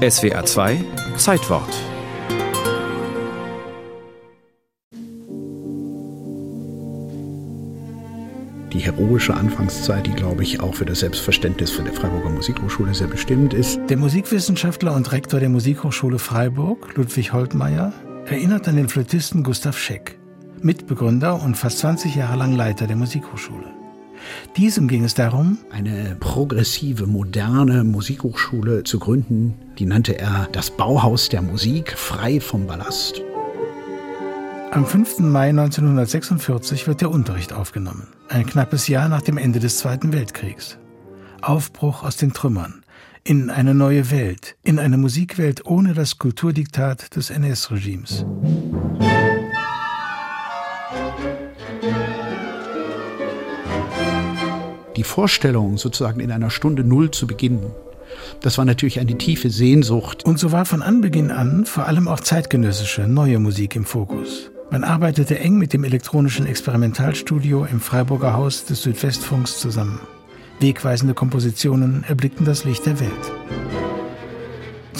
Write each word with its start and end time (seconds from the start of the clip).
SWA 0.00 0.42
2 0.42 0.82
Zeitwort 1.18 1.68
die 8.72 8.78
heroische 8.78 9.34
Anfangszeit, 9.34 10.06
die, 10.06 10.12
glaube 10.12 10.42
ich, 10.42 10.60
auch 10.60 10.74
für 10.74 10.86
das 10.86 11.00
Selbstverständnis 11.00 11.70
von 11.70 11.84
der 11.84 11.92
Freiburger 11.92 12.30
Musikhochschule 12.30 12.94
sehr 12.94 13.08
bestimmt 13.08 13.52
ist. 13.52 13.78
Der 13.90 13.98
Musikwissenschaftler 13.98 14.94
und 14.94 15.12
Rektor 15.12 15.38
der 15.38 15.50
Musikhochschule 15.50 16.18
Freiburg, 16.18 16.96
Ludwig 16.96 17.34
Holtmeier, 17.34 17.92
erinnert 18.24 18.68
an 18.68 18.76
den 18.76 18.88
Flötisten 18.88 19.42
Gustav 19.42 19.76
Scheck, 19.76 20.18
Mitbegründer 20.62 21.42
und 21.42 21.58
fast 21.58 21.80
20 21.80 22.14
Jahre 22.14 22.38
lang 22.38 22.56
Leiter 22.56 22.86
der 22.86 22.96
Musikhochschule. 22.96 23.79
Diesem 24.56 24.88
ging 24.88 25.04
es 25.04 25.14
darum, 25.14 25.58
eine 25.70 26.16
progressive, 26.20 27.06
moderne 27.06 27.84
Musikhochschule 27.84 28.84
zu 28.84 28.98
gründen. 28.98 29.54
Die 29.78 29.86
nannte 29.86 30.18
er 30.18 30.48
das 30.52 30.70
Bauhaus 30.70 31.28
der 31.28 31.42
Musik, 31.42 31.92
frei 31.96 32.40
vom 32.40 32.66
Ballast. 32.66 33.22
Am 34.72 34.86
5. 34.86 35.18
Mai 35.18 35.48
1946 35.48 36.86
wird 36.86 37.00
der 37.00 37.10
Unterricht 37.10 37.52
aufgenommen, 37.52 38.06
ein 38.28 38.46
knappes 38.46 38.86
Jahr 38.86 39.08
nach 39.08 39.22
dem 39.22 39.36
Ende 39.36 39.58
des 39.58 39.78
Zweiten 39.78 40.12
Weltkriegs. 40.12 40.78
Aufbruch 41.42 42.04
aus 42.04 42.16
den 42.16 42.32
Trümmern, 42.32 42.84
in 43.24 43.50
eine 43.50 43.74
neue 43.74 44.10
Welt, 44.10 44.56
in 44.62 44.78
eine 44.78 44.96
Musikwelt 44.96 45.66
ohne 45.66 45.94
das 45.94 46.18
Kulturdiktat 46.18 47.16
des 47.16 47.30
NS-Regimes. 47.30 48.24
Die 55.00 55.04
Vorstellung, 55.04 55.78
sozusagen 55.78 56.20
in 56.20 56.30
einer 56.30 56.50
Stunde 56.50 56.84
Null 56.84 57.10
zu 57.10 57.26
beginnen, 57.26 57.70
das 58.42 58.58
war 58.58 58.66
natürlich 58.66 59.00
eine 59.00 59.16
tiefe 59.16 59.48
Sehnsucht. 59.48 60.26
Und 60.26 60.38
so 60.38 60.52
war 60.52 60.66
von 60.66 60.82
Anbeginn 60.82 61.30
an 61.30 61.64
vor 61.64 61.86
allem 61.86 62.06
auch 62.06 62.20
zeitgenössische, 62.20 63.08
neue 63.08 63.38
Musik 63.38 63.76
im 63.76 63.86
Fokus. 63.86 64.50
Man 64.70 64.84
arbeitete 64.84 65.38
eng 65.38 65.56
mit 65.56 65.72
dem 65.72 65.84
elektronischen 65.84 66.44
Experimentalstudio 66.44 67.64
im 67.64 67.80
Freiburger 67.80 68.34
Haus 68.34 68.66
des 68.66 68.82
Südwestfunks 68.82 69.58
zusammen. 69.58 70.00
Wegweisende 70.58 71.14
Kompositionen 71.14 72.04
erblickten 72.06 72.44
das 72.44 72.64
Licht 72.66 72.84
der 72.84 73.00
Welt. 73.00 73.69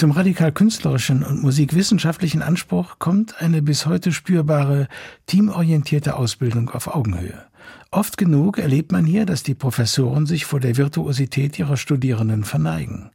Zum 0.01 0.13
radikal 0.13 0.51
künstlerischen 0.51 1.23
und 1.23 1.43
musikwissenschaftlichen 1.43 2.41
Anspruch 2.41 2.99
kommt 2.99 3.43
eine 3.43 3.61
bis 3.61 3.85
heute 3.85 4.13
spürbare, 4.13 4.89
teamorientierte 5.27 6.17
Ausbildung 6.17 6.71
auf 6.71 6.87
Augenhöhe. 6.87 7.45
Oft 7.91 8.17
genug 8.17 8.57
erlebt 8.57 8.93
man 8.93 9.05
hier, 9.05 9.27
dass 9.27 9.43
die 9.43 9.53
Professoren 9.53 10.25
sich 10.25 10.47
vor 10.47 10.59
der 10.59 10.79
Virtuosität 10.79 11.59
ihrer 11.59 11.77
Studierenden 11.77 12.45
verneigen, 12.45 13.11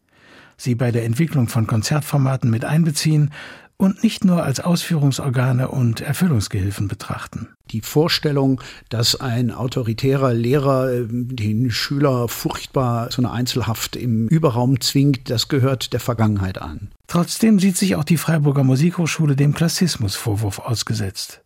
sie 0.57 0.75
bei 0.75 0.91
der 0.91 1.05
Entwicklung 1.05 1.47
von 1.47 1.65
Konzertformaten 1.65 2.51
mit 2.51 2.65
einbeziehen 2.65 3.31
und 3.77 4.03
nicht 4.03 4.23
nur 4.23 4.43
als 4.43 4.59
Ausführungsorgane 4.59 5.67
und 5.67 6.01
Erfüllungsgehilfen 6.01 6.87
betrachten. 6.87 7.49
Die 7.71 7.81
Vorstellung, 7.81 8.61
dass 8.89 9.19
ein 9.19 9.51
autoritärer 9.51 10.33
Lehrer 10.33 10.91
äh, 10.91 11.05
den 11.09 11.71
Schüler 11.71 12.27
furchtbar 12.27 13.09
zu 13.09 13.21
einer 13.21 13.33
Einzelhaft 13.33 13.95
im 13.95 14.27
Überraum 14.27 14.79
zwingt, 14.79 15.29
das 15.29 15.47
gehört 15.47 15.93
der 15.93 15.99
Vergangenheit 15.99 16.61
an. 16.61 16.89
Trotzdem 17.07 17.59
sieht 17.59 17.77
sich 17.77 17.95
auch 17.95 18.03
die 18.03 18.17
Freiburger 18.17 18.63
Musikhochschule 18.63 19.35
dem 19.35 19.53
Klassismusvorwurf 19.53 20.59
ausgesetzt. 20.59 21.41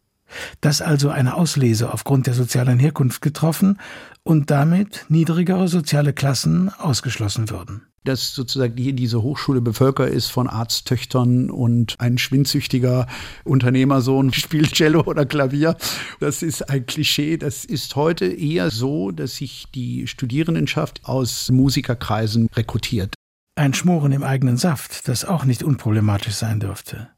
Dass 0.62 0.84
also 0.84 1.10
eine 1.10 1.34
Auslese 1.34 1.92
aufgrund 1.92 2.28
der 2.28 2.36
sozialen 2.36 2.78
Herkunft 2.78 3.22
getroffen 3.24 3.80
und 4.22 4.52
damit 4.52 5.06
niedrigere 5.10 5.68
soziale 5.68 6.14
Klassen 6.14 6.70
ausgeschlossen 6.70 7.50
würden 7.50 7.90
dass 8.10 8.34
sozusagen 8.34 8.76
die, 8.76 8.94
diese 8.94 9.22
Hochschule 9.22 9.62
bevölkert 9.62 10.10
ist 10.10 10.30
von 10.30 10.48
Arzttöchtern 10.48 11.52
und 11.52 11.96
ein 12.00 12.18
schwindsüchtiger 12.18 13.06
Unternehmersohn 13.44 14.34
spielt 14.34 14.74
Cello 14.74 15.02
oder 15.02 15.26
Klavier. 15.26 15.78
Das 16.20 16.42
ist 16.42 16.70
ein 16.70 16.86
Klischee. 16.86 17.38
Das 17.38 17.66
ist 17.66 17.96
heute 17.96 18.26
eher 18.26 18.72
so, 18.72 19.12
dass 19.12 19.36
sich 19.36 19.68
die 19.74 20.08
Studierendenschaft 20.08 21.02
aus 21.06 21.50
Musikerkreisen 21.52 22.50
rekrutiert. 22.56 23.14
Ein 23.56 23.74
Schmoren 23.74 24.12
im 24.12 24.24
eigenen 24.24 24.58
Saft, 24.58 25.08
das 25.08 25.24
auch 25.24 25.46
nicht 25.46 25.62
unproblematisch 25.64 26.34
sein 26.34 26.60
dürfte. 26.60 27.10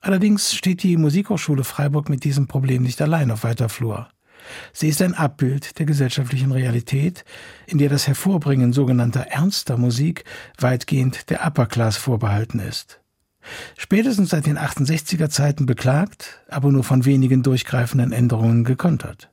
Allerdings 0.00 0.54
steht 0.54 0.82
die 0.82 0.96
Musikhochschule 0.96 1.64
Freiburg 1.64 2.08
mit 2.08 2.24
diesem 2.24 2.46
Problem 2.46 2.84
nicht 2.84 3.02
allein 3.02 3.30
auf 3.30 3.44
weiter 3.44 3.68
Flur. 3.68 4.08
Sie 4.72 4.88
ist 4.88 5.02
ein 5.02 5.14
Abbild 5.14 5.78
der 5.78 5.86
gesellschaftlichen 5.86 6.52
Realität, 6.52 7.24
in 7.66 7.78
der 7.78 7.88
das 7.88 8.06
Hervorbringen 8.06 8.72
sogenannter 8.72 9.22
ernster 9.22 9.76
Musik 9.76 10.24
weitgehend 10.58 11.30
der 11.30 11.46
Upper 11.46 11.66
Class 11.66 11.96
vorbehalten 11.96 12.58
ist. 12.58 13.00
Spätestens 13.76 14.30
seit 14.30 14.46
den 14.46 14.58
68er 14.58 15.28
Zeiten 15.30 15.66
beklagt, 15.66 16.40
aber 16.48 16.70
nur 16.70 16.84
von 16.84 17.04
wenigen 17.04 17.42
durchgreifenden 17.42 18.12
Änderungen 18.12 18.64
gekontert. 18.64 19.30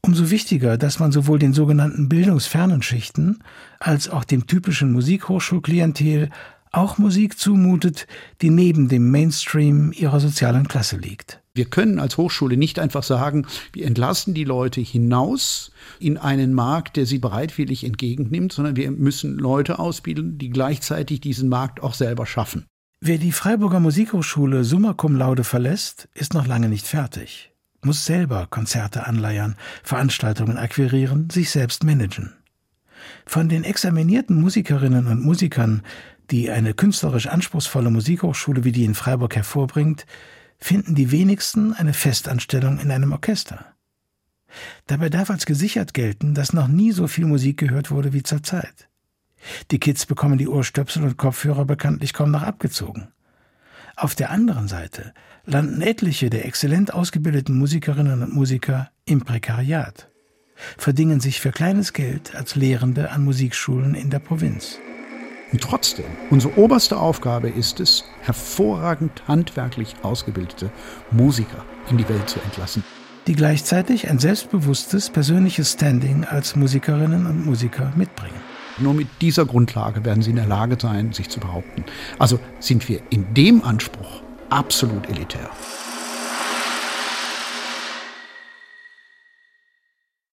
Umso 0.00 0.30
wichtiger, 0.30 0.78
dass 0.78 1.00
man 1.00 1.12
sowohl 1.12 1.38
den 1.38 1.52
sogenannten 1.52 2.08
bildungsfernen 2.08 2.82
Schichten 2.82 3.40
als 3.80 4.08
auch 4.08 4.24
dem 4.24 4.46
typischen 4.46 4.92
Musikhochschulklientel 4.92 6.30
auch 6.72 6.98
Musik 6.98 7.38
zumutet, 7.38 8.06
die 8.42 8.50
neben 8.50 8.88
dem 8.88 9.10
Mainstream 9.10 9.92
ihrer 9.92 10.20
sozialen 10.20 10.68
Klasse 10.68 10.96
liegt. 10.96 11.40
Wir 11.54 11.64
können 11.64 11.98
als 11.98 12.16
Hochschule 12.16 12.56
nicht 12.56 12.78
einfach 12.78 13.02
sagen, 13.02 13.44
wir 13.72 13.84
entlassen 13.84 14.32
die 14.32 14.44
Leute 14.44 14.80
hinaus 14.80 15.72
in 15.98 16.16
einen 16.16 16.54
Markt, 16.54 16.96
der 16.96 17.04
sie 17.04 17.18
bereitwillig 17.18 17.82
entgegennimmt, 17.82 18.52
sondern 18.52 18.76
wir 18.76 18.90
müssen 18.92 19.38
Leute 19.38 19.80
ausbilden, 19.80 20.38
die 20.38 20.50
gleichzeitig 20.50 21.20
diesen 21.20 21.48
Markt 21.48 21.82
auch 21.82 21.94
selber 21.94 22.26
schaffen. 22.26 22.66
Wer 23.00 23.18
die 23.18 23.32
Freiburger 23.32 23.80
Musikhochschule 23.80 24.64
summa 24.64 24.92
cum 24.92 25.16
laude 25.16 25.44
verlässt, 25.44 26.08
ist 26.14 26.34
noch 26.34 26.46
lange 26.46 26.68
nicht 26.68 26.86
fertig, 26.86 27.52
muss 27.82 28.04
selber 28.04 28.46
Konzerte 28.48 29.06
anleiern, 29.06 29.56
Veranstaltungen 29.82 30.58
akquirieren, 30.58 31.30
sich 31.30 31.50
selbst 31.50 31.84
managen. 31.84 32.34
Von 33.26 33.48
den 33.48 33.64
examinierten 33.64 34.40
Musikerinnen 34.40 35.06
und 35.06 35.24
Musikern, 35.24 35.82
die 36.30 36.50
eine 36.50 36.74
künstlerisch 36.74 37.26
anspruchsvolle 37.26 37.90
Musikhochschule 37.90 38.64
wie 38.64 38.72
die 38.72 38.84
in 38.84 38.94
Freiburg 38.94 39.34
hervorbringt, 39.36 40.06
finden 40.58 40.94
die 40.94 41.10
wenigsten 41.10 41.72
eine 41.72 41.94
Festanstellung 41.94 42.78
in 42.78 42.90
einem 42.90 43.12
Orchester. 43.12 43.64
Dabei 44.86 45.08
darf 45.08 45.30
als 45.30 45.46
gesichert 45.46 45.94
gelten, 45.94 46.34
dass 46.34 46.52
noch 46.52 46.68
nie 46.68 46.92
so 46.92 47.06
viel 47.06 47.26
Musik 47.26 47.58
gehört 47.58 47.90
wurde 47.90 48.12
wie 48.12 48.22
zur 48.22 48.42
Zeit. 48.42 48.88
Die 49.70 49.78
Kids 49.78 50.06
bekommen 50.06 50.38
die 50.38 50.48
Ohrstöpsel 50.48 51.04
und 51.04 51.16
Kopfhörer 51.16 51.64
bekanntlich 51.64 52.12
kaum 52.12 52.30
noch 52.30 52.42
abgezogen. 52.42 53.08
Auf 53.96 54.14
der 54.14 54.30
anderen 54.30 54.68
Seite 54.68 55.12
landen 55.44 55.80
etliche 55.80 56.30
der 56.30 56.44
exzellent 56.44 56.92
ausgebildeten 56.92 57.56
Musikerinnen 57.56 58.22
und 58.22 58.32
Musiker 58.32 58.90
im 59.04 59.22
Prekariat, 59.22 60.08
verdingen 60.76 61.20
sich 61.20 61.40
für 61.40 61.50
kleines 61.50 61.92
Geld 61.92 62.34
als 62.34 62.54
Lehrende 62.54 63.10
an 63.10 63.24
Musikschulen 63.24 63.94
in 63.94 64.10
der 64.10 64.20
Provinz. 64.20 64.78
Und 65.52 65.62
trotzdem, 65.62 66.06
unsere 66.30 66.58
oberste 66.58 66.98
Aufgabe 66.98 67.48
ist 67.48 67.80
es, 67.80 68.04
hervorragend 68.20 69.22
handwerklich 69.26 69.96
ausgebildete 70.02 70.70
Musiker 71.10 71.64
in 71.90 71.96
die 71.96 72.08
Welt 72.08 72.28
zu 72.28 72.38
entlassen. 72.40 72.84
Die 73.26 73.34
gleichzeitig 73.34 74.08
ein 74.08 74.18
selbstbewusstes 74.18 75.10
persönliches 75.10 75.72
Standing 75.72 76.24
als 76.24 76.56
Musikerinnen 76.56 77.26
und 77.26 77.46
Musiker 77.46 77.92
mitbringen. 77.96 78.40
Nur 78.78 78.94
mit 78.94 79.08
dieser 79.20 79.44
Grundlage 79.44 80.04
werden 80.04 80.22
sie 80.22 80.30
in 80.30 80.36
der 80.36 80.46
Lage 80.46 80.76
sein, 80.80 81.12
sich 81.12 81.28
zu 81.28 81.40
behaupten. 81.40 81.84
Also 82.18 82.38
sind 82.60 82.88
wir 82.88 83.00
in 83.10 83.34
dem 83.34 83.64
Anspruch 83.64 84.22
absolut 84.50 85.08
elitär. 85.08 85.50